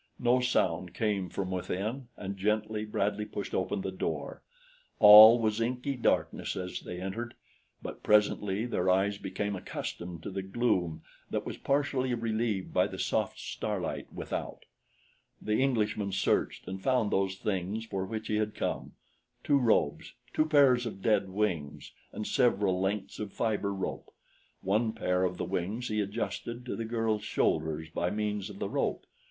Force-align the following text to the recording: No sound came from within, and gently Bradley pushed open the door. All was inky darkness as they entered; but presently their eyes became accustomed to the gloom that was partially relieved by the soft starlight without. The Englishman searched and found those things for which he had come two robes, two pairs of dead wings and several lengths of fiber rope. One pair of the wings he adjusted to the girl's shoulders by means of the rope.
No 0.17 0.39
sound 0.39 0.95
came 0.95 1.29
from 1.29 1.51
within, 1.51 2.07
and 2.17 2.35
gently 2.35 2.85
Bradley 2.85 3.23
pushed 3.23 3.53
open 3.53 3.81
the 3.81 3.91
door. 3.91 4.41
All 4.97 5.37
was 5.37 5.61
inky 5.61 5.95
darkness 5.95 6.55
as 6.55 6.79
they 6.79 6.99
entered; 6.99 7.35
but 7.83 8.01
presently 8.01 8.65
their 8.65 8.89
eyes 8.89 9.19
became 9.19 9.55
accustomed 9.55 10.23
to 10.23 10.31
the 10.31 10.41
gloom 10.41 11.03
that 11.29 11.45
was 11.45 11.59
partially 11.59 12.15
relieved 12.15 12.73
by 12.73 12.87
the 12.87 12.97
soft 12.97 13.37
starlight 13.39 14.11
without. 14.11 14.65
The 15.39 15.61
Englishman 15.61 16.11
searched 16.11 16.67
and 16.67 16.81
found 16.81 17.11
those 17.11 17.35
things 17.35 17.85
for 17.85 18.03
which 18.03 18.25
he 18.27 18.37
had 18.37 18.55
come 18.55 18.93
two 19.43 19.59
robes, 19.59 20.13
two 20.33 20.47
pairs 20.47 20.87
of 20.87 21.03
dead 21.03 21.29
wings 21.29 21.91
and 22.11 22.25
several 22.25 22.81
lengths 22.81 23.19
of 23.19 23.31
fiber 23.33 23.71
rope. 23.71 24.11
One 24.61 24.93
pair 24.93 25.23
of 25.23 25.37
the 25.37 25.45
wings 25.45 25.89
he 25.89 26.01
adjusted 26.01 26.65
to 26.65 26.75
the 26.75 26.85
girl's 26.85 27.23
shoulders 27.23 27.91
by 27.91 28.09
means 28.09 28.49
of 28.49 28.57
the 28.57 28.67
rope. 28.67 29.05